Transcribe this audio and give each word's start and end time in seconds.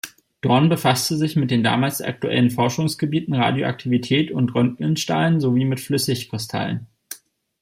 Dorn 0.41 0.67
befasste 0.67 1.15
sich 1.15 1.35
mit 1.35 1.51
den 1.51 1.63
damals 1.63 2.01
aktuellen 2.01 2.49
Forschungsgebieten 2.49 3.35
Radioaktivität 3.35 4.31
und 4.31 4.55
Röntgenstrahlen 4.55 5.39
sowie 5.39 5.63
mit 5.63 5.79
Flüssigkristallen. 5.79 6.87